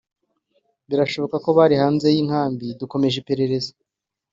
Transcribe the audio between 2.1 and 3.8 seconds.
y’inkambi dukomeje iperereza